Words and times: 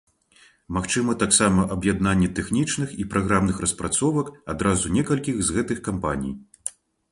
Магчыма 0.77 1.15
таксама 1.23 1.65
аб'яднанне 1.75 2.29
тэхнічных 2.39 2.89
і 3.05 3.07
праграмных 3.13 3.61
распрацовак 3.67 4.33
адразу 4.57 4.93
некалькіх 4.99 5.35
з 5.51 5.59
гэтых 5.59 5.87
кампаній. 5.93 6.33